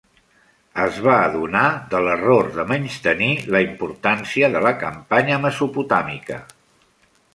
Es 0.83 0.95
va 1.07 1.17
adonar 1.25 1.65
de 1.91 1.99
l'error 2.07 2.49
de 2.57 2.65
menystenir 2.71 3.29
la 3.57 3.61
importància 3.67 4.53
de 4.57 4.63
la 4.69 4.73
campanya 4.85 5.39
mesopotàmica. 5.45 6.41